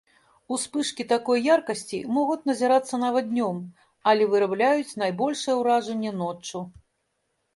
[0.55, 3.57] Успышкі такой яркасці могуць назірацца нават днём,
[4.11, 6.59] але вырабляюць найбольшае уражанне ноччу.